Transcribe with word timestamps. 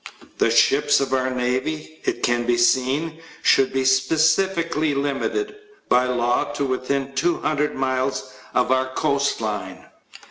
The 0.39 0.49
ships 0.49 0.99
of 0.99 1.13
our 1.13 1.29
navy, 1.29 1.99
it 2.05 2.23
can 2.23 2.43
be 2.47 2.57
seen, 2.57 3.19
should 3.43 3.71
be 3.71 3.85
specifically 3.85 4.93
hmited, 4.95 5.53
by 5.89 6.07
law, 6.07 6.45
to 6.53 6.65
within 6.65 7.13
200 7.13 7.75
miles 7.75 8.33
of 8.55 8.71
our 8.71 8.87
coastline. 8.95 9.85